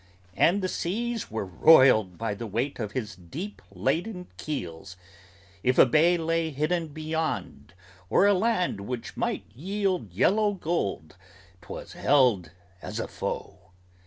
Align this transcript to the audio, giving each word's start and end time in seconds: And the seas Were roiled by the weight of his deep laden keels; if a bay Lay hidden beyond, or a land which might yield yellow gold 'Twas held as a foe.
And 0.35 0.63
the 0.63 0.67
seas 0.67 1.29
Were 1.29 1.45
roiled 1.45 2.17
by 2.17 2.33
the 2.33 2.47
weight 2.47 2.79
of 2.79 2.93
his 2.93 3.15
deep 3.15 3.61
laden 3.69 4.25
keels; 4.35 4.97
if 5.61 5.77
a 5.77 5.85
bay 5.85 6.17
Lay 6.17 6.49
hidden 6.49 6.87
beyond, 6.87 7.75
or 8.09 8.25
a 8.25 8.33
land 8.33 8.81
which 8.87 9.15
might 9.15 9.43
yield 9.53 10.11
yellow 10.11 10.53
gold 10.53 11.17
'Twas 11.61 11.93
held 11.93 12.49
as 12.81 12.99
a 12.99 13.07
foe. 13.07 13.59